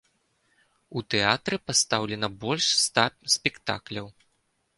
У 1.01 1.03
тэатры 1.13 1.59
пастаўлена 1.67 2.27
больш 2.45 2.65
ста 2.85 3.03
спектакляў. 3.37 4.07